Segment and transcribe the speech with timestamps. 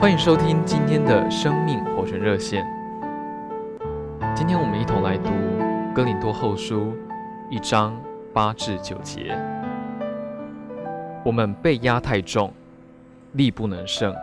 [0.00, 2.66] 欢迎收听今天的生命活泉热线。
[4.34, 5.28] 今天我们一同来读
[5.92, 6.84] 《哥林多后书》
[7.50, 8.00] 一章
[8.32, 9.38] 八至九节。
[11.22, 12.50] 我们被压太重，
[13.32, 14.14] 力不能胜，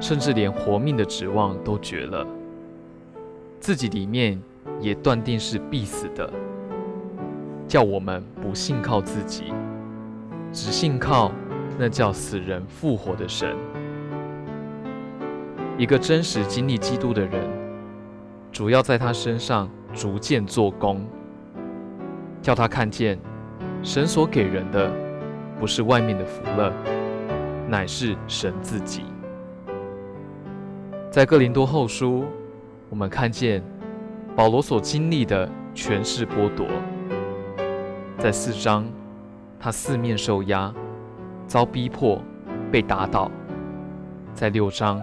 [0.00, 2.26] 甚至连活命的指望都绝了，
[3.60, 4.40] 自己里面
[4.80, 6.32] 也断定是必死的，
[7.68, 9.52] 叫我们不信靠自己，
[10.50, 11.30] 只信靠
[11.78, 13.54] 那叫死人复活的神。
[15.80, 17.48] 一个真实经历基督的人，
[18.52, 21.06] 主要在他身上逐渐做工，
[22.42, 23.18] 叫他看见
[23.82, 24.92] 神所给人的
[25.58, 26.70] 不是外面的福乐，
[27.66, 29.04] 乃是神自己。
[31.10, 32.26] 在哥林多后书，
[32.90, 33.64] 我们看见
[34.36, 36.66] 保罗所经历的权势剥夺。
[38.18, 38.84] 在四章，
[39.58, 40.70] 他四面受压，
[41.46, 42.22] 遭逼迫，
[42.70, 43.30] 被打倒；
[44.34, 45.00] 在六章，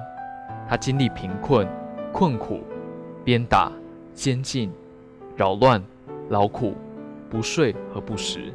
[0.69, 1.65] 他经历贫困、
[2.11, 2.59] 困苦、
[3.23, 3.71] 鞭打、
[4.13, 4.69] 监禁、
[5.37, 5.81] 扰乱、
[6.27, 6.75] 劳苦、
[7.29, 8.51] 不睡和不食。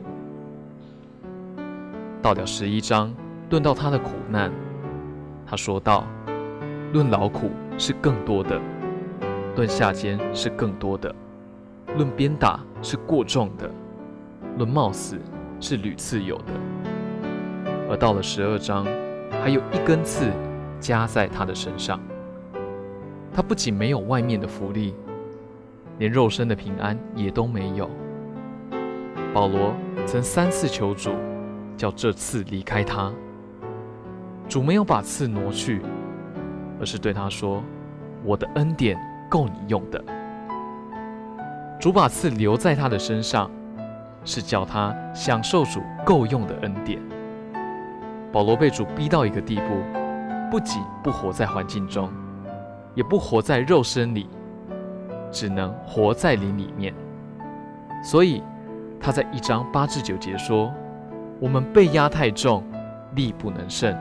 [2.21, 3.15] 到了十一章，
[3.49, 4.53] 论到他的苦难，
[5.47, 6.07] 他说道
[6.93, 8.61] ：“论劳苦是更多的，
[9.57, 11.15] 论下监是更多的，
[11.97, 13.71] 论鞭打是过重的，
[14.59, 15.19] 论冒死
[15.61, 16.53] 是屡次有的。”
[17.89, 18.85] 而到了十二章，
[19.43, 20.31] 还有一根刺。
[20.83, 22.01] 加在他的身上，
[23.35, 24.95] 他不仅没有外面的福利，
[25.99, 27.89] 连肉身的平安也都没有。
[29.33, 29.75] 保罗
[30.07, 31.11] 曾三次求主，
[31.77, 33.11] 叫这刺离开他。
[34.49, 35.81] 主没有把刺挪去，
[36.79, 37.63] 而是对他说
[38.23, 38.99] ：“我的恩典
[39.31, 40.05] 够你用的。”
[41.81, 43.51] 主把刺留在他的身上，
[44.25, 47.01] 是叫他享受主够用的恩典。
[48.31, 49.83] 保罗被主逼到一个地步。
[50.51, 52.13] 不仅不活在环境中，
[52.95, 54.29] 也不活在肉身里，
[55.31, 56.95] 只能活在灵里面。
[58.05, 58.43] 所以
[59.01, 60.73] 他在一章八至九节说
[61.41, 62.63] ：“我们被压太重，
[63.15, 63.97] 力不能胜，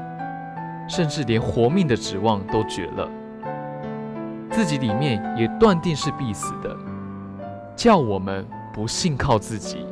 [0.89, 3.09] 甚至连活命的指望都绝了，
[4.49, 6.75] 自己里面也断定是必死的，
[7.75, 9.85] 叫我们不信靠自己，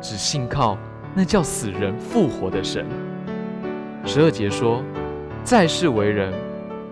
[0.00, 0.76] 只信靠
[1.14, 2.86] 那叫死人复活的神。”
[4.04, 4.82] 十二节说。
[5.44, 6.32] 在世为人，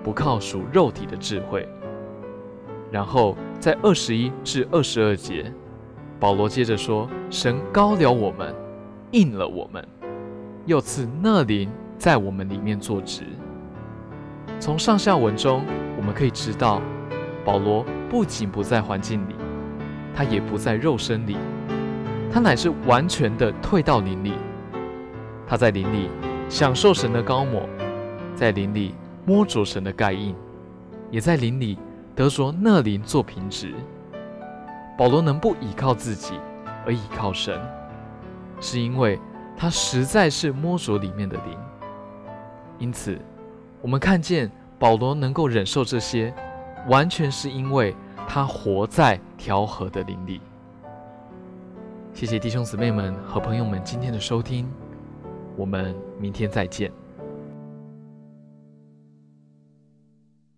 [0.03, 1.69] 不靠属肉体的智慧。
[2.91, 5.53] 然后在二十一至二十二节，
[6.21, 8.55] 保罗接着说：“神高了我们，
[9.13, 9.87] 印了我们，
[10.67, 13.23] 又赐那灵在我们里面作职。”
[14.61, 15.65] 从上下文中，
[15.97, 16.81] 我们可以知道，
[17.45, 19.35] 保罗不仅不在环境里，
[20.15, 21.37] 他也不在肉身里，
[22.31, 24.35] 他乃是完全的退到灵里。
[25.47, 26.09] 他在灵里
[26.49, 27.69] 享受神的高抹。
[28.35, 30.35] 在灵里摸着神的盖印，
[31.11, 31.79] 也在灵里
[32.15, 33.75] 得着那灵做凭质。
[34.99, 36.35] 保罗能不倚靠自己
[36.85, 37.61] 而倚靠神，
[38.61, 39.19] 是因为
[39.57, 41.59] 他实在是摸着里面的灵。
[42.79, 43.19] 因此，
[43.81, 46.33] 我们看见保罗能够忍受这些，
[46.89, 47.95] 完全是因为
[48.27, 50.41] 他活在调和的灵里。
[52.13, 54.69] 谢谢弟兄姊妹们和朋友们今天的收听，
[55.57, 57.02] 我们明天再见。